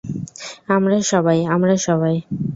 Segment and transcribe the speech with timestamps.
[0.69, 2.15] আমরা সবাই,- আমরা সবাই।